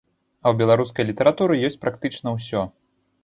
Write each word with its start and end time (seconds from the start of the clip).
А 0.43 0.51
ў 0.51 0.61
беларускай 0.61 1.07
літаратуры 1.09 1.59
ёсць 1.69 1.79
практычна 1.83 2.33
ўсё. 2.39 2.61